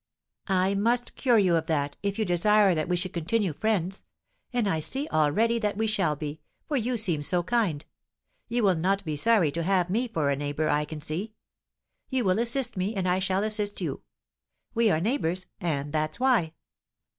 [0.47, 4.01] "I must cure you of that, if you desire that we should continue friends;
[4.51, 7.85] and I see already that we shall be, for you seem so kind!
[8.47, 11.35] You will not be sorry to have me for a neighbour, I can see.
[12.09, 14.01] You will assist me and I shall assist you,
[14.73, 16.53] we are neighbours, and that's why.